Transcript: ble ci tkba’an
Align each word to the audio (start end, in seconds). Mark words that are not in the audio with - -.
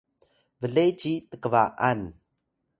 ble 0.61 0.85
ci 0.99 1.13
tkba’an 1.31 2.01